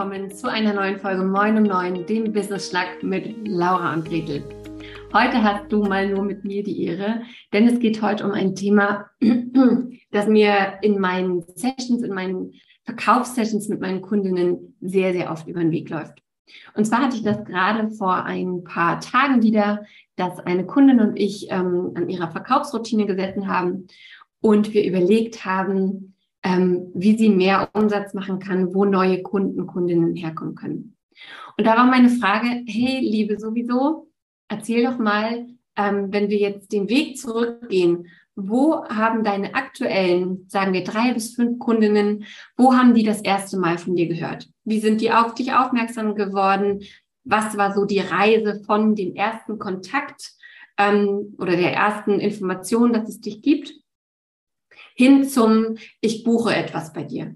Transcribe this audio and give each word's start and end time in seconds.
willkommen 0.00 0.30
zu 0.30 0.50
einer 0.50 0.72
neuen 0.72 0.98
Folge 0.98 1.22
Moin 1.22 1.58
um 1.58 1.64
Neun, 1.64 2.06
dem 2.06 2.32
Business 2.32 2.70
Schnack 2.70 3.02
mit 3.02 3.46
Laura 3.46 3.92
und 3.92 4.06
Gretel. 4.06 4.42
Heute 5.12 5.42
hast 5.42 5.70
du 5.70 5.82
mal 5.82 6.08
nur 6.08 6.24
mit 6.24 6.42
mir 6.42 6.62
die 6.62 6.86
Ehre, 6.86 7.20
denn 7.52 7.68
es 7.68 7.78
geht 7.80 8.00
heute 8.00 8.24
um 8.24 8.30
ein 8.30 8.54
Thema, 8.54 9.10
das 10.10 10.26
mir 10.26 10.78
in 10.80 10.98
meinen 10.98 11.42
Sessions, 11.54 12.02
in 12.02 12.14
meinen 12.14 12.54
Verkaufssessions 12.84 13.68
mit 13.68 13.82
meinen 13.82 14.00
Kundinnen 14.00 14.74
sehr, 14.80 15.12
sehr 15.12 15.30
oft 15.30 15.46
über 15.46 15.60
den 15.60 15.70
Weg 15.70 15.90
läuft. 15.90 16.22
Und 16.72 16.86
zwar 16.86 17.00
hatte 17.00 17.16
ich 17.16 17.22
das 17.22 17.44
gerade 17.44 17.90
vor 17.90 18.24
ein 18.24 18.64
paar 18.64 19.00
Tagen 19.00 19.42
wieder, 19.42 19.84
dass 20.16 20.38
eine 20.38 20.64
Kundin 20.64 21.00
und 21.00 21.18
ich 21.18 21.50
ähm, 21.50 21.92
an 21.94 22.08
ihrer 22.08 22.30
Verkaufsroutine 22.30 23.04
gesessen 23.04 23.48
haben 23.48 23.86
und 24.40 24.72
wir 24.72 24.82
überlegt 24.82 25.44
haben, 25.44 26.14
ähm, 26.42 26.90
wie 26.94 27.16
sie 27.16 27.28
mehr 27.28 27.68
Umsatz 27.72 28.14
machen 28.14 28.38
kann, 28.38 28.74
wo 28.74 28.84
neue 28.84 29.22
Kunden, 29.22 29.66
Kundinnen 29.66 30.16
herkommen 30.16 30.54
können. 30.54 30.96
Und 31.56 31.66
da 31.66 31.76
war 31.76 31.84
meine 31.84 32.08
Frage, 32.08 32.64
hey, 32.66 33.00
liebe 33.00 33.38
sowieso, 33.38 34.10
erzähl 34.48 34.84
doch 34.84 34.98
mal, 34.98 35.46
ähm, 35.76 36.12
wenn 36.12 36.30
wir 36.30 36.38
jetzt 36.38 36.72
den 36.72 36.88
Weg 36.88 37.18
zurückgehen, 37.18 38.06
wo 38.36 38.84
haben 38.86 39.24
deine 39.24 39.54
aktuellen, 39.54 40.46
sagen 40.48 40.72
wir 40.72 40.84
drei 40.84 41.12
bis 41.12 41.34
fünf 41.34 41.58
Kundinnen, 41.58 42.24
wo 42.56 42.72
haben 42.72 42.94
die 42.94 43.02
das 43.02 43.20
erste 43.20 43.58
Mal 43.58 43.76
von 43.76 43.96
dir 43.96 44.08
gehört? 44.08 44.48
Wie 44.64 44.80
sind 44.80 45.00
die 45.00 45.12
auf 45.12 45.34
dich 45.34 45.52
aufmerksam 45.52 46.14
geworden? 46.14 46.82
Was 47.24 47.56
war 47.56 47.74
so 47.74 47.84
die 47.84 48.00
Reise 48.00 48.62
von 48.64 48.94
dem 48.94 49.14
ersten 49.14 49.58
Kontakt 49.58 50.32
ähm, 50.78 51.34
oder 51.38 51.56
der 51.56 51.74
ersten 51.74 52.18
Information, 52.18 52.92
dass 52.92 53.08
es 53.08 53.20
dich 53.20 53.42
gibt? 53.42 53.74
Hin 55.00 55.24
zum 55.24 55.76
Ich 56.02 56.24
buche 56.24 56.54
etwas 56.54 56.92
bei 56.92 57.04
dir. 57.04 57.34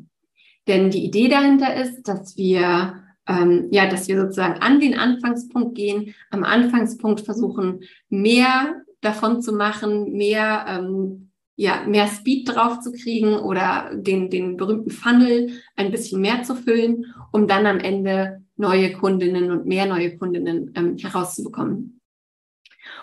Denn 0.69 0.91
die 0.91 1.05
Idee 1.05 1.29
dahinter 1.29 1.75
ist, 1.75 2.03
dass 2.05 2.37
wir 2.37 3.01
ähm, 3.27 3.69
ja, 3.71 3.89
dass 3.89 4.07
wir 4.07 4.21
sozusagen 4.21 4.61
an 4.61 4.81
den 4.81 4.99
Anfangspunkt 4.99 5.75
gehen, 5.75 6.15
am 6.31 6.45
Anfangspunkt 6.45 7.23
versuchen, 7.23 7.81
mehr 8.11 8.83
davon 9.01 9.41
zu 9.41 9.55
machen, 9.55 10.13
mehr 10.13 10.67
ähm, 10.69 11.31
ja, 11.57 11.85
mehr 11.87 12.09
Speed 12.09 12.49
drauf 12.49 12.81
zu 12.81 12.93
kriegen 12.93 13.37
oder 13.39 13.93
den, 13.95 14.29
den 14.29 14.57
berühmten 14.57 14.91
Funnel 14.91 15.53
ein 15.77 15.91
bisschen 15.93 16.21
mehr 16.21 16.43
zu 16.43 16.57
füllen, 16.57 17.15
um 17.33 17.47
dann 17.47 17.67
am 17.67 17.79
Ende 17.79 18.43
neue 18.57 18.93
Kundinnen 18.93 19.51
und 19.51 19.65
mehr 19.65 19.87
neue 19.87 20.19
Kundinnen 20.19 20.73
ähm, 20.75 20.97
herauszubekommen. 20.99 22.01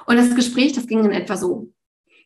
Und 0.06 0.18
das 0.18 0.36
Gespräch, 0.36 0.74
das 0.74 0.86
ging 0.86 1.06
in 1.06 1.12
etwa 1.12 1.38
so. 1.38 1.71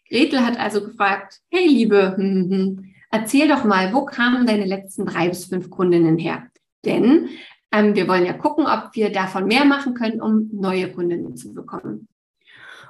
Gretel 0.09 0.45
hat 0.45 0.59
also 0.59 0.83
gefragt, 0.83 1.39
hey 1.49 1.67
Liebe, 1.67 2.15
hm, 2.17 2.23
hm, 2.23 2.51
hm, 2.51 2.93
erzähl 3.11 3.47
doch 3.47 3.63
mal, 3.63 3.93
wo 3.93 4.05
kamen 4.05 4.45
deine 4.45 4.65
letzten 4.65 5.05
drei 5.05 5.29
bis 5.29 5.45
fünf 5.45 5.69
Kundinnen 5.69 6.17
her? 6.17 6.47
Denn 6.83 7.29
ähm, 7.71 7.95
wir 7.95 8.07
wollen 8.07 8.25
ja 8.25 8.33
gucken, 8.33 8.65
ob 8.67 8.91
wir 8.93 9.11
davon 9.11 9.45
mehr 9.45 9.65
machen 9.65 9.95
können, 9.95 10.21
um 10.21 10.49
neue 10.53 10.91
Kundinnen 10.91 11.35
zu 11.35 11.53
bekommen. 11.53 12.07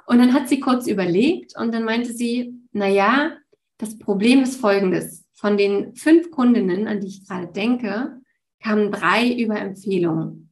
Und 0.05 0.19
dann 0.19 0.33
hat 0.33 0.49
sie 0.49 0.59
kurz 0.59 0.87
überlegt 0.87 1.57
und 1.57 1.73
dann 1.73 1.83
meinte 1.83 2.13
sie, 2.13 2.53
na 2.71 2.87
ja, 2.87 3.31
das 3.77 3.97
Problem 3.97 4.43
ist 4.43 4.59
folgendes. 4.59 5.25
Von 5.33 5.57
den 5.57 5.95
fünf 5.95 6.31
Kundinnen, 6.31 6.87
an 6.87 7.01
die 7.01 7.07
ich 7.07 7.27
gerade 7.27 7.47
denke, 7.47 8.21
kamen 8.61 8.91
drei 8.91 9.31
über 9.33 9.59
Empfehlungen. 9.59 10.51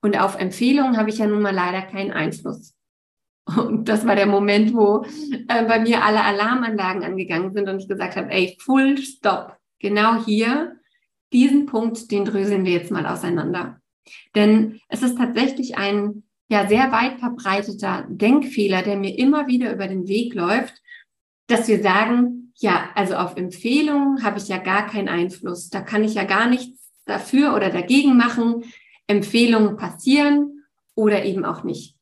Und 0.00 0.20
auf 0.20 0.38
Empfehlungen 0.38 0.96
habe 0.96 1.10
ich 1.10 1.18
ja 1.18 1.26
nun 1.26 1.42
mal 1.42 1.54
leider 1.54 1.82
keinen 1.82 2.12
Einfluss. 2.12 2.74
Und 3.56 3.88
das 3.88 4.06
war 4.06 4.14
der 4.14 4.26
Moment, 4.26 4.74
wo 4.74 5.04
äh, 5.48 5.64
bei 5.64 5.80
mir 5.80 6.04
alle 6.04 6.22
Alarmanlagen 6.22 7.02
angegangen 7.02 7.52
sind 7.52 7.68
und 7.68 7.80
ich 7.80 7.88
gesagt 7.88 8.16
habe, 8.16 8.30
ey, 8.30 8.56
full 8.60 8.98
stop. 8.98 9.56
Genau 9.78 10.24
hier, 10.24 10.76
diesen 11.32 11.66
Punkt, 11.66 12.10
den 12.10 12.24
dröseln 12.24 12.64
wir 12.64 12.72
jetzt 12.72 12.90
mal 12.90 13.06
auseinander. 13.06 13.80
Denn 14.34 14.80
es 14.88 15.02
ist 15.02 15.16
tatsächlich 15.16 15.78
ein 15.78 16.24
ja 16.48 16.66
sehr 16.66 16.90
weit 16.92 17.18
verbreiteter 17.18 18.06
Denkfehler, 18.08 18.82
der 18.82 18.96
mir 18.96 19.18
immer 19.18 19.46
wieder 19.46 19.72
über 19.72 19.86
den 19.86 20.08
Weg 20.08 20.34
läuft, 20.34 20.74
dass 21.46 21.68
wir 21.68 21.82
sagen, 21.82 22.52
ja, 22.56 22.90
also 22.94 23.14
auf 23.14 23.36
Empfehlungen 23.36 24.24
habe 24.24 24.38
ich 24.38 24.48
ja 24.48 24.58
gar 24.58 24.86
keinen 24.86 25.08
Einfluss. 25.08 25.68
Da 25.68 25.80
kann 25.80 26.04
ich 26.04 26.14
ja 26.14 26.24
gar 26.24 26.48
nichts 26.48 26.90
dafür 27.04 27.54
oder 27.54 27.70
dagegen 27.70 28.16
machen. 28.16 28.64
Empfehlungen 29.06 29.76
passieren 29.76 30.64
oder 30.94 31.24
eben 31.24 31.44
auch 31.44 31.64
nicht. 31.64 31.97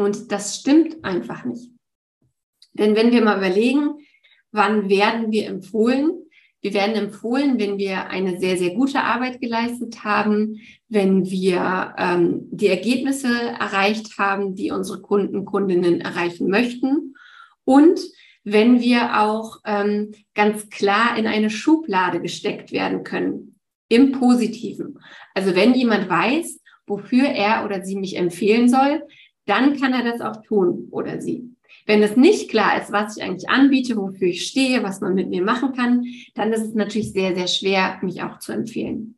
Und 0.00 0.32
das 0.32 0.56
stimmt 0.56 1.04
einfach 1.04 1.44
nicht. 1.44 1.70
Denn 2.72 2.96
wenn 2.96 3.12
wir 3.12 3.22
mal 3.22 3.36
überlegen, 3.36 3.98
wann 4.50 4.88
werden 4.88 5.30
wir 5.30 5.46
empfohlen? 5.46 6.12
Wir 6.62 6.74
werden 6.74 6.94
empfohlen, 6.94 7.58
wenn 7.58 7.78
wir 7.78 8.08
eine 8.08 8.38
sehr, 8.38 8.56
sehr 8.56 8.74
gute 8.74 9.02
Arbeit 9.02 9.40
geleistet 9.40 10.04
haben, 10.04 10.60
wenn 10.88 11.30
wir 11.30 11.94
ähm, 11.98 12.48
die 12.50 12.68
Ergebnisse 12.68 13.28
erreicht 13.28 14.18
haben, 14.18 14.54
die 14.54 14.70
unsere 14.70 15.00
Kunden, 15.00 15.44
Kundinnen 15.44 16.00
erreichen 16.00 16.48
möchten 16.48 17.14
und 17.64 18.00
wenn 18.42 18.80
wir 18.80 19.20
auch 19.20 19.58
ähm, 19.66 20.12
ganz 20.34 20.70
klar 20.70 21.18
in 21.18 21.26
eine 21.26 21.50
Schublade 21.50 22.20
gesteckt 22.20 22.72
werden 22.72 23.04
können, 23.04 23.58
im 23.88 24.12
Positiven. 24.12 24.98
Also 25.34 25.54
wenn 25.54 25.74
jemand 25.74 26.08
weiß, 26.08 26.60
wofür 26.86 27.26
er 27.26 27.64
oder 27.64 27.84
sie 27.84 27.96
mich 27.96 28.16
empfehlen 28.16 28.68
soll, 28.68 29.02
dann 29.46 29.78
kann 29.78 29.92
er 29.92 30.04
das 30.04 30.20
auch 30.20 30.42
tun 30.42 30.88
oder 30.90 31.20
sie. 31.20 31.54
Wenn 31.86 32.02
es 32.02 32.16
nicht 32.16 32.50
klar 32.50 32.80
ist, 32.80 32.92
was 32.92 33.16
ich 33.16 33.22
eigentlich 33.22 33.48
anbiete, 33.48 33.96
wofür 33.96 34.28
ich 34.28 34.46
stehe, 34.46 34.82
was 34.82 35.00
man 35.00 35.14
mit 35.14 35.28
mir 35.28 35.42
machen 35.42 35.72
kann, 35.74 36.04
dann 36.34 36.52
ist 36.52 36.62
es 36.62 36.74
natürlich 36.74 37.12
sehr, 37.12 37.34
sehr 37.34 37.46
schwer, 37.46 37.98
mich 38.02 38.22
auch 38.22 38.38
zu 38.38 38.52
empfehlen. 38.52 39.16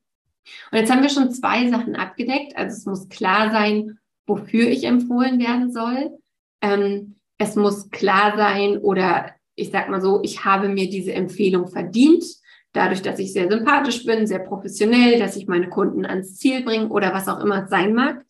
Und 0.70 0.78
jetzt 0.78 0.90
haben 0.90 1.02
wir 1.02 1.10
schon 1.10 1.30
zwei 1.30 1.68
Sachen 1.70 1.96
abgedeckt. 1.96 2.56
Also 2.56 2.76
es 2.76 2.86
muss 2.86 3.08
klar 3.08 3.50
sein, 3.50 3.98
wofür 4.26 4.68
ich 4.68 4.84
empfohlen 4.84 5.38
werden 5.38 5.72
soll. 5.72 6.18
Ähm, 6.60 7.16
es 7.38 7.56
muss 7.56 7.90
klar 7.90 8.36
sein 8.36 8.78
oder 8.78 9.32
ich 9.54 9.70
sag 9.70 9.88
mal 9.88 10.00
so, 10.00 10.20
ich 10.22 10.44
habe 10.44 10.68
mir 10.68 10.88
diese 10.88 11.12
Empfehlung 11.12 11.68
verdient, 11.68 12.24
dadurch, 12.72 13.02
dass 13.02 13.18
ich 13.18 13.32
sehr 13.32 13.50
sympathisch 13.50 14.04
bin, 14.04 14.26
sehr 14.26 14.38
professionell, 14.38 15.18
dass 15.18 15.36
ich 15.36 15.46
meine 15.46 15.68
Kunden 15.68 16.06
ans 16.06 16.36
Ziel 16.36 16.62
bringe 16.62 16.88
oder 16.88 17.12
was 17.12 17.28
auch 17.28 17.40
immer 17.40 17.64
es 17.64 17.70
sein 17.70 17.94
mag. 17.94 18.24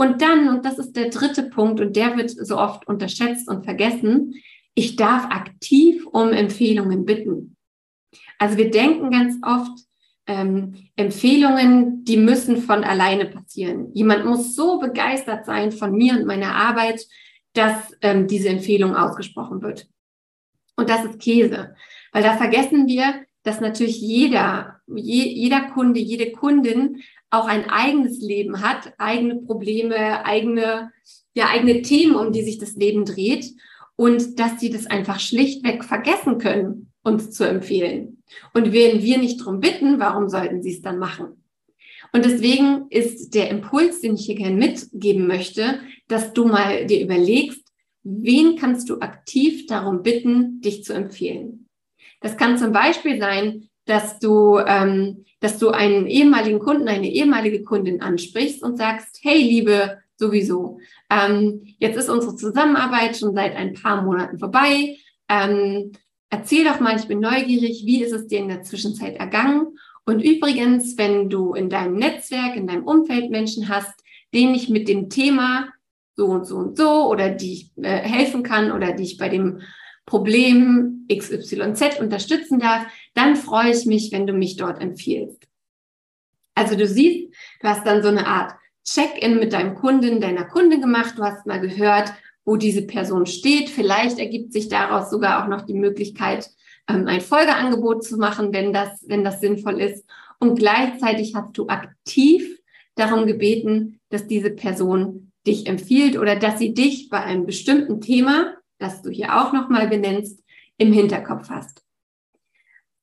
Und 0.00 0.22
dann, 0.22 0.48
und 0.48 0.64
das 0.64 0.78
ist 0.78 0.96
der 0.96 1.10
dritte 1.10 1.42
Punkt, 1.42 1.78
und 1.78 1.94
der 1.94 2.16
wird 2.16 2.30
so 2.30 2.56
oft 2.56 2.88
unterschätzt 2.88 3.50
und 3.50 3.64
vergessen, 3.64 4.32
ich 4.74 4.96
darf 4.96 5.26
aktiv 5.26 6.06
um 6.06 6.30
Empfehlungen 6.30 7.04
bitten. 7.04 7.58
Also 8.38 8.56
wir 8.56 8.70
denken 8.70 9.10
ganz 9.10 9.36
oft, 9.42 9.78
ähm, 10.26 10.88
Empfehlungen, 10.96 12.02
die 12.06 12.16
müssen 12.16 12.62
von 12.62 12.82
alleine 12.82 13.26
passieren. 13.26 13.92
Jemand 13.92 14.24
muss 14.24 14.54
so 14.54 14.78
begeistert 14.78 15.44
sein 15.44 15.70
von 15.70 15.92
mir 15.92 16.14
und 16.14 16.24
meiner 16.24 16.54
Arbeit, 16.54 17.06
dass 17.52 17.94
ähm, 18.00 18.26
diese 18.26 18.48
Empfehlung 18.48 18.96
ausgesprochen 18.96 19.60
wird. 19.60 19.86
Und 20.76 20.88
das 20.88 21.04
ist 21.04 21.20
Käse, 21.20 21.74
weil 22.12 22.22
da 22.22 22.38
vergessen 22.38 22.86
wir, 22.86 23.26
dass 23.42 23.60
natürlich 23.60 24.00
jeder, 24.00 24.80
je, 24.86 25.24
jeder 25.24 25.60
Kunde, 25.72 26.00
jede 26.00 26.32
Kundin 26.32 27.02
auch 27.30 27.46
ein 27.46 27.70
eigenes 27.70 28.20
Leben 28.20 28.60
hat, 28.60 28.92
eigene 28.98 29.36
Probleme, 29.36 30.24
eigene, 30.24 30.92
ja, 31.34 31.48
eigene 31.48 31.82
Themen, 31.82 32.16
um 32.16 32.32
die 32.32 32.42
sich 32.42 32.58
das 32.58 32.74
Leben 32.74 33.04
dreht 33.04 33.46
und 33.96 34.38
dass 34.38 34.58
sie 34.60 34.70
das 34.70 34.86
einfach 34.86 35.20
schlichtweg 35.20 35.84
vergessen 35.84 36.38
können, 36.38 36.92
uns 37.02 37.30
zu 37.30 37.44
empfehlen. 37.48 38.22
Und 38.52 38.72
wenn 38.72 39.02
wir 39.02 39.18
nicht 39.18 39.40
darum 39.40 39.60
bitten, 39.60 40.00
warum 40.00 40.28
sollten 40.28 40.62
sie 40.62 40.72
es 40.72 40.82
dann 40.82 40.98
machen? 40.98 41.44
Und 42.12 42.24
deswegen 42.24 42.86
ist 42.90 43.34
der 43.34 43.50
Impuls, 43.50 44.00
den 44.00 44.14
ich 44.14 44.26
hier 44.26 44.34
gerne 44.34 44.56
mitgeben 44.56 45.26
möchte, 45.26 45.80
dass 46.08 46.32
du 46.32 46.46
mal 46.46 46.86
dir 46.86 47.02
überlegst, 47.02 47.62
wen 48.02 48.56
kannst 48.56 48.88
du 48.88 48.98
aktiv 49.00 49.66
darum 49.66 50.02
bitten, 50.02 50.60
dich 50.60 50.82
zu 50.82 50.92
empfehlen. 50.92 51.68
Das 52.20 52.36
kann 52.36 52.58
zum 52.58 52.72
Beispiel 52.72 53.18
sein, 53.18 53.69
dass 53.90 54.20
du, 54.20 54.58
ähm, 54.58 55.24
dass 55.40 55.58
du 55.58 55.70
einen 55.70 56.06
ehemaligen 56.06 56.60
Kunden, 56.60 56.86
eine 56.86 57.10
ehemalige 57.10 57.64
Kundin 57.64 58.00
ansprichst 58.00 58.62
und 58.62 58.78
sagst, 58.78 59.18
hey, 59.22 59.42
liebe, 59.42 59.98
sowieso, 60.16 60.78
ähm, 61.10 61.62
jetzt 61.78 61.96
ist 61.96 62.08
unsere 62.08 62.36
Zusammenarbeit 62.36 63.16
schon 63.16 63.34
seit 63.34 63.56
ein 63.56 63.74
paar 63.74 64.02
Monaten 64.02 64.38
vorbei. 64.38 64.96
Ähm, 65.28 65.90
erzähl 66.30 66.64
doch 66.64 66.78
mal, 66.78 66.96
ich 66.96 67.08
bin 67.08 67.18
neugierig, 67.18 67.82
wie 67.84 68.02
ist 68.04 68.12
es 68.12 68.28
dir 68.28 68.38
in 68.38 68.48
der 68.48 68.62
Zwischenzeit 68.62 69.16
ergangen? 69.16 69.76
Und 70.06 70.20
übrigens, 70.20 70.96
wenn 70.96 71.28
du 71.28 71.54
in 71.54 71.68
deinem 71.68 71.96
Netzwerk, 71.96 72.54
in 72.54 72.68
deinem 72.68 72.84
Umfeld 72.84 73.30
Menschen 73.30 73.68
hast, 73.68 73.94
denen 74.32 74.54
ich 74.54 74.68
mit 74.68 74.86
dem 74.86 75.10
Thema 75.10 75.68
so 76.14 76.26
und 76.26 76.46
so 76.46 76.56
und 76.56 76.76
so 76.76 77.08
oder 77.08 77.30
die 77.30 77.52
ich 77.52 77.72
äh, 77.82 77.98
helfen 77.98 78.44
kann 78.44 78.70
oder 78.70 78.92
die 78.92 79.02
ich 79.02 79.18
bei 79.18 79.28
dem 79.28 79.62
Problem 80.06 81.06
XYZ 81.10 82.00
unterstützen 82.00 82.58
darf, 82.58 82.86
dann 83.14 83.36
freue 83.36 83.70
ich 83.70 83.86
mich, 83.86 84.10
wenn 84.12 84.26
du 84.26 84.32
mich 84.32 84.56
dort 84.56 84.80
empfiehlst. 84.80 85.46
Also 86.54 86.76
du 86.76 86.86
siehst, 86.86 87.32
du 87.60 87.68
hast 87.68 87.86
dann 87.86 88.02
so 88.02 88.08
eine 88.08 88.26
Art 88.26 88.54
Check-in 88.84 89.38
mit 89.38 89.52
deinem 89.52 89.74
Kunden, 89.74 90.20
deiner 90.20 90.44
Kunde 90.44 90.80
gemacht. 90.80 91.14
Du 91.16 91.22
hast 91.22 91.46
mal 91.46 91.60
gehört, 91.60 92.12
wo 92.44 92.56
diese 92.56 92.82
Person 92.82 93.26
steht. 93.26 93.68
Vielleicht 93.68 94.18
ergibt 94.18 94.52
sich 94.52 94.68
daraus 94.68 95.10
sogar 95.10 95.42
auch 95.42 95.48
noch 95.48 95.62
die 95.62 95.74
Möglichkeit, 95.74 96.50
ähm, 96.88 97.06
ein 97.06 97.20
Folgeangebot 97.20 98.04
zu 98.04 98.16
machen, 98.16 98.52
wenn 98.52 98.72
das, 98.72 99.04
wenn 99.06 99.24
das 99.24 99.40
sinnvoll 99.40 99.80
ist. 99.80 100.04
und 100.42 100.58
gleichzeitig 100.58 101.34
hast 101.34 101.56
du 101.58 101.68
aktiv 101.68 102.58
darum 102.94 103.26
gebeten, 103.26 104.00
dass 104.08 104.26
diese 104.26 104.50
Person 104.50 105.32
dich 105.46 105.66
empfiehlt 105.66 106.18
oder 106.18 106.34
dass 106.34 106.58
sie 106.58 106.72
dich 106.72 107.10
bei 107.10 107.20
einem 107.20 107.44
bestimmten 107.44 108.00
Thema, 108.00 108.54
das 108.80 109.02
du 109.02 109.10
hier 109.10 109.40
auch 109.40 109.52
nochmal 109.52 109.88
benennst, 109.88 110.42
im 110.78 110.92
Hinterkopf 110.92 111.50
hast. 111.50 111.84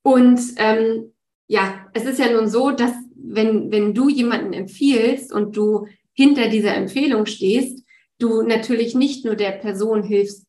Und 0.02 0.40
ähm, 0.58 1.14
ja, 1.48 1.86
es 1.94 2.06
ist 2.06 2.20
ja 2.20 2.32
nun 2.32 2.50
so, 2.50 2.72
dass 2.72 2.94
wenn, 3.16 3.72
wenn 3.72 3.94
du 3.94 4.10
jemanden 4.10 4.54
empfiehlst 4.54 5.32
und 5.32 5.56
du 5.56 5.88
hinter 6.14 6.50
dieser 6.50 6.76
Empfehlung 6.76 7.26
stehst, 7.26 7.84
du 8.20 8.42
natürlich 8.42 8.96
nicht 8.96 9.24
nur 9.26 9.36
der 9.36 9.52
Person 9.52 10.04
hilfst, 10.04 10.48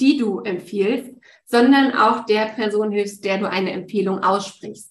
die 0.00 0.16
du 0.16 0.40
empfiehlst, 0.40 1.10
sondern 1.44 1.92
auch 1.92 2.24
der 2.24 2.46
Person 2.46 2.90
hilfst, 2.90 3.24
der 3.24 3.38
du 3.38 3.48
eine 3.48 3.72
Empfehlung 3.72 4.20
aussprichst. 4.20 4.90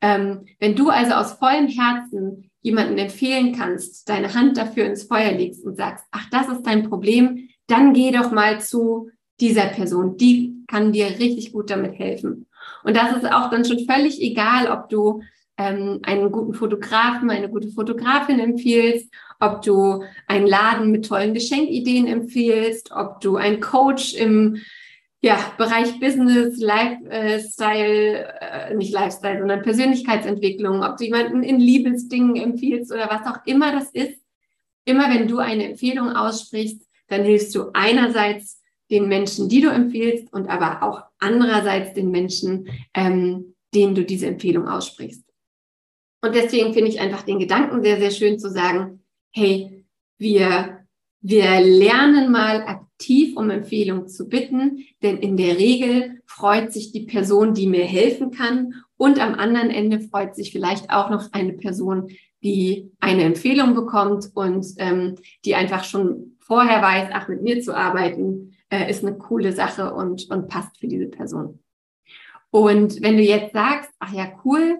Ähm, 0.00 0.46
wenn 0.60 0.76
du 0.76 0.88
also 0.88 1.14
aus 1.14 1.32
vollem 1.32 1.68
Herzen 1.68 2.50
jemanden 2.62 2.98
empfehlen 2.98 3.54
kannst, 3.54 4.08
deine 4.08 4.34
Hand 4.34 4.56
dafür 4.56 4.84
ins 4.84 5.04
Feuer 5.04 5.32
legst 5.32 5.64
und 5.64 5.76
sagst, 5.76 6.04
ach, 6.10 6.28
das 6.30 6.48
ist 6.48 6.62
dein 6.62 6.88
Problem, 6.88 7.48
dann 7.70 7.92
geh 7.92 8.10
doch 8.10 8.30
mal 8.30 8.60
zu 8.60 9.10
dieser 9.40 9.66
Person. 9.66 10.16
Die 10.16 10.64
kann 10.66 10.92
dir 10.92 11.06
richtig 11.18 11.52
gut 11.52 11.70
damit 11.70 11.98
helfen. 11.98 12.46
Und 12.84 12.96
das 12.96 13.16
ist 13.16 13.26
auch 13.26 13.50
dann 13.50 13.64
schon 13.64 13.86
völlig 13.86 14.20
egal, 14.20 14.70
ob 14.70 14.88
du 14.88 15.22
ähm, 15.56 16.00
einen 16.02 16.30
guten 16.30 16.54
Fotografen, 16.54 17.30
eine 17.30 17.48
gute 17.48 17.70
Fotografin 17.70 18.38
empfiehlst, 18.38 19.12
ob 19.40 19.62
du 19.62 20.04
einen 20.26 20.46
Laden 20.46 20.90
mit 20.90 21.06
tollen 21.06 21.34
Geschenkideen 21.34 22.06
empfiehlst, 22.06 22.92
ob 22.92 23.20
du 23.20 23.36
einen 23.36 23.60
Coach 23.60 24.14
im 24.14 24.58
ja, 25.22 25.38
Bereich 25.58 26.00
Business, 26.00 26.58
Lifestyle, 26.58 28.26
äh, 28.40 28.74
nicht 28.74 28.92
Lifestyle, 28.92 29.38
sondern 29.38 29.62
Persönlichkeitsentwicklung, 29.62 30.82
ob 30.82 30.96
du 30.96 31.04
jemanden 31.04 31.42
in 31.42 31.60
Liebesdingen 31.60 32.36
empfiehlst 32.36 32.90
oder 32.90 33.10
was 33.10 33.26
auch 33.26 33.44
immer 33.44 33.72
das 33.72 33.90
ist. 33.90 34.18
Immer 34.86 35.12
wenn 35.12 35.28
du 35.28 35.38
eine 35.38 35.70
Empfehlung 35.70 36.08
aussprichst, 36.08 36.89
dann 37.10 37.24
hilfst 37.24 37.54
du 37.54 37.70
einerseits 37.74 38.62
den 38.90 39.08
Menschen, 39.08 39.48
die 39.48 39.60
du 39.60 39.68
empfiehlst 39.68 40.32
und 40.32 40.48
aber 40.48 40.82
auch 40.82 41.02
andererseits 41.18 41.92
den 41.94 42.10
Menschen, 42.10 42.68
ähm, 42.94 43.54
denen 43.74 43.94
du 43.94 44.04
diese 44.04 44.26
Empfehlung 44.26 44.66
aussprichst. 44.66 45.24
Und 46.22 46.34
deswegen 46.34 46.74
finde 46.74 46.90
ich 46.90 47.00
einfach 47.00 47.22
den 47.22 47.38
Gedanken 47.38 47.82
sehr, 47.82 47.98
sehr 47.98 48.10
schön 48.10 48.38
zu 48.38 48.50
sagen, 48.50 49.04
hey, 49.32 49.84
wir, 50.18 50.86
wir 51.20 51.60
lernen 51.60 52.30
mal 52.30 52.62
aktiv 52.62 53.36
um 53.36 53.48
Empfehlung 53.48 54.08
zu 54.08 54.28
bitten, 54.28 54.84
denn 55.02 55.16
in 55.18 55.36
der 55.36 55.56
Regel 55.58 56.20
freut 56.26 56.72
sich 56.72 56.92
die 56.92 57.06
Person, 57.06 57.54
die 57.54 57.66
mir 57.66 57.84
helfen 57.84 58.30
kann 58.30 58.74
und 58.96 59.18
am 59.18 59.34
anderen 59.34 59.70
Ende 59.70 60.00
freut 60.00 60.34
sich 60.34 60.52
vielleicht 60.52 60.90
auch 60.90 61.08
noch 61.08 61.32
eine 61.32 61.54
Person, 61.54 62.08
die 62.42 62.90
eine 63.00 63.24
Empfehlung 63.24 63.74
bekommt 63.74 64.30
und 64.34 64.66
ähm, 64.76 65.14
die 65.44 65.54
einfach 65.54 65.84
schon 65.84 66.36
vorher 66.50 66.82
weiß, 66.82 67.10
ach, 67.12 67.28
mit 67.28 67.42
mir 67.42 67.60
zu 67.60 67.76
arbeiten, 67.76 68.56
äh, 68.70 68.90
ist 68.90 69.04
eine 69.04 69.16
coole 69.16 69.52
Sache 69.52 69.94
und, 69.94 70.28
und 70.30 70.48
passt 70.48 70.76
für 70.80 70.88
diese 70.88 71.06
Person. 71.06 71.60
Und 72.50 73.00
wenn 73.02 73.16
du 73.16 73.22
jetzt 73.22 73.52
sagst, 73.52 73.88
ach 74.00 74.12
ja, 74.12 74.32
cool, 74.44 74.78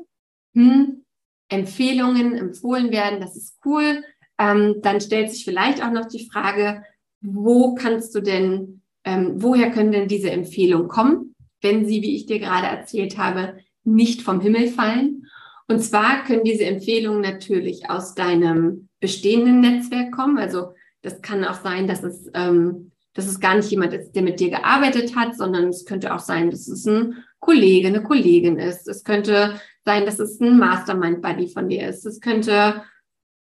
hm, 0.57 1.05
Empfehlungen 1.49 2.37
empfohlen 2.37 2.91
werden, 2.91 3.21
das 3.21 3.37
ist 3.37 3.57
cool, 3.65 4.03
ähm, 4.37 4.81
dann 4.83 5.01
stellt 5.01 5.31
sich 5.31 5.45
vielleicht 5.45 5.81
auch 5.81 5.93
noch 5.93 6.07
die 6.07 6.29
Frage, 6.29 6.83
wo 7.21 7.77
kannst 7.77 8.17
du 8.17 8.21
denn, 8.21 8.83
ähm, 9.05 9.35
woher 9.37 9.71
können 9.71 9.93
denn 9.93 10.09
diese 10.09 10.33
Empfehlungen 10.33 10.89
kommen, 10.89 11.37
wenn 11.63 11.87
sie, 11.87 12.03
wie 12.03 12.17
ich 12.17 12.27
dir 12.27 12.41
gerade 12.41 12.67
erzählt 12.67 13.17
habe, 13.17 13.59
nicht 13.85 14.23
vom 14.23 14.41
Himmel 14.41 14.67
fallen? 14.67 15.29
Und 15.69 15.79
zwar 15.85 16.25
können 16.25 16.43
diese 16.43 16.65
Empfehlungen 16.65 17.21
natürlich 17.21 17.89
aus 17.89 18.17
deinem 18.17 18.89
bestehenden 18.99 19.61
Netzwerk 19.61 20.11
kommen. 20.11 20.37
Also 20.37 20.73
das 21.03 21.23
kann 21.23 21.45
auch 21.45 21.61
sein, 21.63 21.87
dass 21.87 22.03
es, 22.03 22.31
ähm, 22.35 22.93
dass 23.15 23.27
es 23.27 23.41
gar 23.41 23.57
nicht 23.57 23.71
jemand 23.71 23.93
ist, 23.93 24.13
der 24.13 24.23
mit 24.23 24.41
dir 24.41 24.51
gearbeitet 24.51 25.17
hat, 25.17 25.37
sondern 25.37 25.69
es 25.69 25.85
könnte 25.85 26.15
auch 26.15 26.21
sein, 26.21 26.51
dass 26.51 26.69
es 26.69 26.87
ein 26.87 27.25
Kollege, 27.41 27.89
eine 27.89 28.03
Kollegin 28.03 28.59
ist. 28.59 28.87
Es 28.87 29.03
könnte 29.03 29.61
sein, 29.85 30.05
dass 30.05 30.19
es 30.19 30.41
ein 30.41 30.59
Mastermind-Buddy 30.59 31.49
von 31.49 31.69
dir 31.69 31.89
ist. 31.89 32.05
Es 32.05 32.21
könnte, 32.21 32.83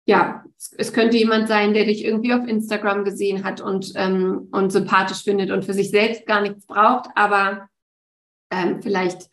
ja, 0.05 0.43
es 0.77 0.91
könnte 0.93 1.17
jemand 1.17 1.47
sein, 1.47 1.73
der 1.73 1.85
dich 1.85 2.03
irgendwie 2.03 2.33
auf 2.33 2.47
Instagram 2.47 3.05
gesehen 3.05 3.43
hat 3.43 3.61
und, 3.61 3.93
ähm, 3.95 4.49
und 4.51 4.71
sympathisch 4.71 5.23
findet 5.23 5.51
und 5.51 5.63
für 5.63 5.73
sich 5.73 5.91
selbst 5.91 6.25
gar 6.25 6.41
nichts 6.41 6.65
braucht, 6.65 7.09
aber 7.15 7.69
ähm, 8.51 8.81
vielleicht 8.81 9.29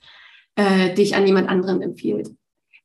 äh, 0.57 0.95
dich 0.95 1.17
an 1.17 1.27
jemand 1.27 1.49
anderen 1.49 1.83
empfiehlt. 1.83 2.31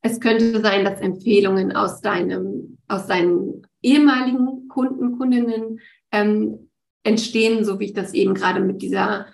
Es 0.02 0.20
könnte 0.20 0.62
sein, 0.62 0.86
dass 0.86 1.02
Empfehlungen 1.02 1.76
aus 1.76 2.00
deinem, 2.02 2.78
aus 2.88 3.08
deinen 3.08 3.66
ehemaligen 3.82 4.55
Kunden, 4.76 5.18
Kundinnen 5.18 5.80
ähm, 6.12 6.70
entstehen, 7.04 7.64
so 7.64 7.80
wie 7.80 7.86
ich 7.86 7.94
das 7.94 8.14
eben 8.14 8.34
gerade 8.34 8.60
mit 8.60 8.82
dieser 8.82 9.28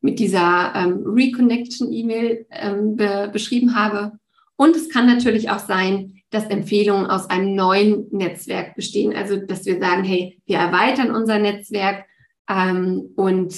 mit 0.00 0.20
dieser 0.20 0.72
ähm, 0.76 1.02
Reconnection-E-Mail 1.04 2.46
ähm, 2.50 2.94
be 2.94 3.28
beschrieben 3.32 3.74
habe. 3.74 4.12
Und 4.54 4.76
es 4.76 4.88
kann 4.88 5.06
natürlich 5.06 5.50
auch 5.50 5.58
sein, 5.58 6.22
dass 6.30 6.46
Empfehlungen 6.46 7.06
aus 7.06 7.28
einem 7.28 7.56
neuen 7.56 8.06
Netzwerk 8.12 8.76
bestehen. 8.76 9.12
Also, 9.14 9.36
dass 9.36 9.66
wir 9.66 9.80
sagen, 9.80 10.04
hey, 10.04 10.40
wir 10.46 10.58
erweitern 10.58 11.10
unser 11.10 11.40
Netzwerk 11.40 12.04
ähm, 12.48 13.10
und 13.16 13.52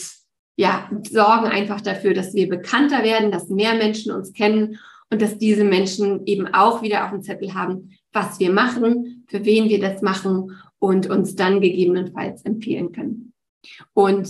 ja, 0.56 0.90
sorgen 1.10 1.48
einfach 1.48 1.82
dafür, 1.82 2.14
dass 2.14 2.32
wir 2.32 2.48
bekannter 2.48 3.02
werden, 3.02 3.30
dass 3.30 3.50
mehr 3.50 3.74
Menschen 3.74 4.10
uns 4.10 4.32
kennen 4.32 4.78
und 5.10 5.20
dass 5.20 5.36
diese 5.36 5.64
Menschen 5.64 6.26
eben 6.26 6.46
auch 6.54 6.80
wieder 6.82 7.04
auf 7.04 7.10
dem 7.10 7.22
Zettel 7.22 7.52
haben, 7.52 7.90
was 8.16 8.40
wir 8.40 8.50
machen, 8.50 9.24
für 9.28 9.44
wen 9.44 9.68
wir 9.68 9.78
das 9.78 10.02
machen 10.02 10.56
und 10.78 11.08
uns 11.08 11.36
dann 11.36 11.60
gegebenenfalls 11.60 12.44
empfehlen 12.44 12.90
können. 12.90 13.32
Und 13.92 14.26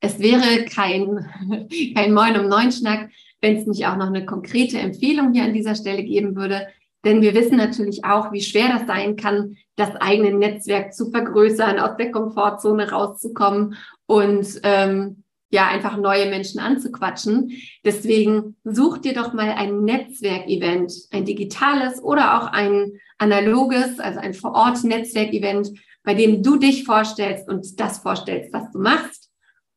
es 0.00 0.18
wäre 0.18 0.64
kein, 0.66 1.26
kein 1.94 2.12
Moin 2.12 2.38
um 2.38 2.48
Neun 2.48 2.70
Schnack, 2.70 3.10
wenn 3.40 3.56
es 3.56 3.66
nicht 3.66 3.86
auch 3.86 3.96
noch 3.96 4.08
eine 4.08 4.26
konkrete 4.26 4.78
Empfehlung 4.78 5.32
hier 5.32 5.44
an 5.44 5.54
dieser 5.54 5.74
Stelle 5.74 6.04
geben 6.04 6.36
würde. 6.36 6.66
Denn 7.04 7.22
wir 7.22 7.34
wissen 7.34 7.56
natürlich 7.56 8.04
auch, 8.04 8.30
wie 8.30 8.42
schwer 8.42 8.68
das 8.68 8.86
sein 8.86 9.16
kann, 9.16 9.56
das 9.76 9.96
eigene 9.96 10.36
Netzwerk 10.36 10.92
zu 10.92 11.10
vergrößern, 11.10 11.78
aus 11.78 11.96
der 11.96 12.10
Komfortzone 12.10 12.90
rauszukommen 12.90 13.76
und 14.06 14.60
ähm, 14.64 15.24
ja, 15.50 15.66
einfach 15.68 15.96
neue 15.96 16.30
Menschen 16.30 16.60
anzuquatschen. 16.60 17.50
Deswegen 17.84 18.56
such 18.64 18.98
dir 18.98 19.14
doch 19.14 19.32
mal 19.32 19.50
ein 19.50 19.84
Netzwerkevent, 19.84 20.92
ein 21.10 21.24
digitales 21.24 22.02
oder 22.02 22.40
auch 22.40 22.46
ein 22.52 22.92
analoges, 23.18 23.98
also 23.98 24.20
ein 24.20 24.34
Vor-Ort-Netzwerkevent, 24.34 25.70
bei 26.02 26.14
dem 26.14 26.42
du 26.42 26.56
dich 26.56 26.84
vorstellst 26.84 27.48
und 27.48 27.78
das 27.80 27.98
vorstellst, 27.98 28.52
was 28.52 28.70
du 28.72 28.78
machst 28.78 29.30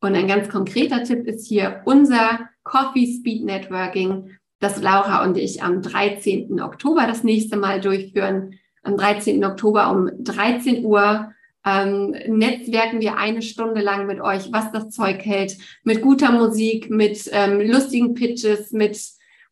und 0.03 0.15
ein 0.15 0.27
ganz 0.27 0.50
konkreter 0.50 1.06
Tipp 1.06 1.25
ist 1.27 1.48
hier 1.48 1.82
unser 1.86 2.50
Coffee 2.63 3.08
Speed 3.08 3.46
Networking, 3.46 4.38
das 4.60 4.82
Laura 4.82 5.24
und 5.24 5.38
ich 5.38 5.63
am 5.63 5.82
13. 5.82 6.62
Oktober 6.62 7.08
das 7.08 7.24
nächste 7.24 7.56
Mal 7.56 7.80
durchführen. 7.80 8.60
Am 8.84 8.98
13. 8.98 9.44
Oktober 9.46 9.89
um 9.92 10.10
13 10.20 10.84
Uhr 10.84 11.33
ähm, 11.65 12.15
netzwerken 12.27 13.00
wir 13.00 13.17
eine 13.17 13.41
Stunde 13.41 13.82
lang 13.82 14.05
mit 14.05 14.20
euch, 14.20 14.51
was 14.51 14.72
das 14.72 14.89
Zeug 14.89 15.24
hält, 15.25 15.58
mit 15.84 16.01
guter 16.01 16.32
Musik, 16.32 16.89
mit 16.89 17.29
ähm, 17.32 17.62
lustigen 17.62 18.13
Pitches, 18.13 18.72
mit 18.72 19.00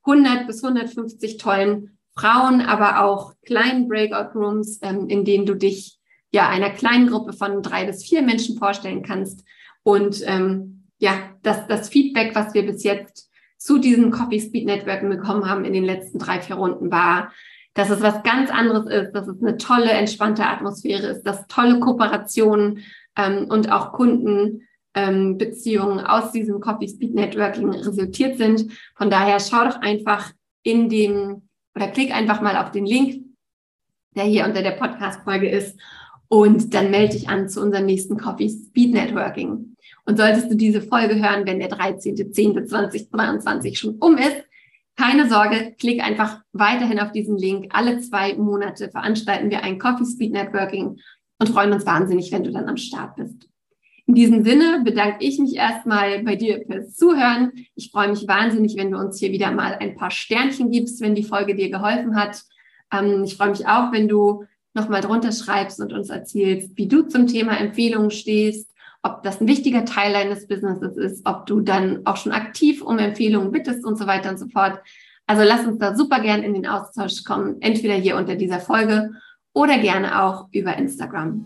100 0.03 0.47
bis 0.47 0.63
150 0.63 1.37
tollen 1.37 1.97
Frauen, 2.15 2.61
aber 2.61 3.05
auch 3.05 3.33
kleinen 3.45 3.87
Breakout 3.87 4.37
Rooms, 4.37 4.79
ähm, 4.81 5.07
in 5.07 5.23
denen 5.25 5.45
du 5.45 5.55
dich 5.55 5.99
ja 6.31 6.49
einer 6.49 6.69
kleinen 6.69 7.07
Gruppe 7.07 7.33
von 7.33 7.61
drei 7.61 7.85
bis 7.85 8.03
vier 8.03 8.21
Menschen 8.21 8.57
vorstellen 8.57 9.03
kannst. 9.03 9.43
Und 9.83 10.21
ähm, 10.25 10.87
ja, 10.97 11.13
das, 11.41 11.67
das 11.67 11.89
Feedback, 11.89 12.35
was 12.35 12.53
wir 12.53 12.65
bis 12.65 12.83
jetzt 12.83 13.29
zu 13.57 13.77
diesem 13.77 14.11
Coffee 14.11 14.39
Speed 14.39 14.65
Networking 14.65 15.09
bekommen 15.09 15.49
haben 15.49 15.65
in 15.65 15.73
den 15.73 15.85
letzten 15.85 16.19
drei, 16.19 16.41
vier 16.41 16.55
Runden 16.55 16.91
war, 16.91 17.31
dass 17.73 17.89
es 17.89 18.01
was 18.01 18.21
ganz 18.23 18.49
anderes 18.49 18.85
ist, 18.87 19.13
dass 19.13 19.27
es 19.27 19.41
eine 19.41 19.57
tolle, 19.57 19.91
entspannte 19.91 20.45
Atmosphäre 20.45 21.07
ist, 21.07 21.23
dass 21.23 21.47
tolle 21.47 21.79
Kooperationen 21.79 22.79
ähm, 23.15 23.45
und 23.49 23.71
auch 23.71 23.93
Kundenbeziehungen 23.93 25.99
ähm, 25.99 26.05
aus 26.05 26.31
diesem 26.31 26.59
Coffee 26.59 26.89
Speed 26.89 27.13
Networking 27.13 27.69
resultiert 27.69 28.37
sind. 28.37 28.71
Von 28.95 29.09
daher 29.09 29.39
schau 29.39 29.63
doch 29.63 29.79
einfach 29.81 30.31
in 30.63 30.89
dem 30.89 31.43
oder 31.75 31.87
klick 31.87 32.13
einfach 32.13 32.41
mal 32.41 32.57
auf 32.57 32.71
den 32.71 32.85
Link, 32.85 33.23
der 34.15 34.25
hier 34.25 34.43
unter 34.45 34.61
der 34.61 34.71
Podcast-Folge 34.71 35.49
ist 35.49 35.79
und 36.27 36.73
dann 36.73 36.91
melde 36.91 37.13
dich 37.13 37.29
an 37.29 37.47
zu 37.47 37.61
unserem 37.61 37.85
nächsten 37.85 38.17
Coffee 38.17 38.49
Speed 38.49 38.91
Networking. 38.93 39.77
Und 40.05 40.17
solltest 40.17 40.51
du 40.51 40.55
diese 40.55 40.81
Folge 40.81 41.15
hören, 41.15 41.45
wenn 41.45 41.59
der 41.59 41.69
13.10.2022 41.69 43.77
schon 43.77 43.95
um 43.97 44.17
ist, 44.17 44.43
keine 44.97 45.29
Sorge, 45.29 45.75
klick 45.79 46.03
einfach 46.03 46.41
weiterhin 46.53 46.99
auf 46.99 47.11
diesen 47.11 47.37
Link. 47.37 47.67
Alle 47.69 47.99
zwei 48.01 48.35
Monate 48.35 48.89
veranstalten 48.89 49.49
wir 49.49 49.63
ein 49.63 49.79
Coffee 49.79 50.05
Speed 50.05 50.33
Networking 50.33 50.99
und 51.39 51.49
freuen 51.49 51.73
uns 51.73 51.85
wahnsinnig, 51.85 52.31
wenn 52.31 52.43
du 52.43 52.51
dann 52.51 52.69
am 52.69 52.77
Start 52.77 53.15
bist. 53.15 53.47
In 54.07 54.15
diesem 54.15 54.43
Sinne 54.43 54.81
bedanke 54.83 55.23
ich 55.23 55.39
mich 55.39 55.55
erstmal 55.55 56.21
bei 56.23 56.35
dir 56.35 56.65
fürs 56.65 56.95
Zuhören. 56.95 57.51
Ich 57.75 57.91
freue 57.91 58.09
mich 58.09 58.27
wahnsinnig, 58.27 58.75
wenn 58.75 58.91
du 58.91 58.97
uns 58.97 59.19
hier 59.19 59.31
wieder 59.31 59.51
mal 59.51 59.75
ein 59.79 59.95
paar 59.95 60.11
Sternchen 60.11 60.69
gibst, 60.69 61.01
wenn 61.01 61.15
die 61.15 61.23
Folge 61.23 61.55
dir 61.55 61.69
geholfen 61.69 62.15
hat. 62.15 62.41
Ähm, 62.91 63.23
ich 63.23 63.37
freue 63.37 63.51
mich 63.51 63.67
auch, 63.67 63.91
wenn 63.91 64.07
du 64.07 64.45
nochmal 64.73 65.01
drunter 65.01 65.31
schreibst 65.31 65.79
und 65.79 65.93
uns 65.93 66.09
erzählst, 66.09 66.71
wie 66.75 66.87
du 66.87 67.03
zum 67.03 67.27
Thema 67.27 67.57
Empfehlungen 67.57 68.11
stehst, 68.11 68.70
ob 69.03 69.23
das 69.23 69.41
ein 69.41 69.47
wichtiger 69.47 69.85
Teil 69.85 70.13
deines 70.13 70.47
Businesses 70.47 70.95
ist, 70.97 71.25
ob 71.25 71.45
du 71.45 71.61
dann 71.61 72.01
auch 72.05 72.17
schon 72.17 72.31
aktiv 72.31 72.81
um 72.81 72.99
Empfehlungen 72.99 73.51
bittest 73.51 73.85
und 73.85 73.97
so 73.97 74.07
weiter 74.07 74.29
und 74.29 74.37
so 74.37 74.47
fort. 74.47 74.79
Also 75.27 75.43
lass 75.43 75.65
uns 75.65 75.79
da 75.79 75.95
super 75.95 76.19
gern 76.19 76.43
in 76.43 76.53
den 76.53 76.67
Austausch 76.67 77.23
kommen, 77.23 77.61
entweder 77.61 77.95
hier 77.95 78.17
unter 78.17 78.35
dieser 78.35 78.59
Folge 78.59 79.11
oder 79.53 79.77
gerne 79.77 80.23
auch 80.23 80.47
über 80.51 80.77
Instagram. 80.77 81.45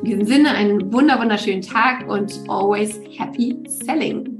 In 0.00 0.04
diesem 0.04 0.24
Sinne 0.26 0.50
einen 0.50 0.92
wunder 0.92 1.20
wunderschönen 1.20 1.62
Tag 1.62 2.08
und 2.08 2.32
always 2.48 3.00
happy 3.16 3.58
selling. 3.66 4.38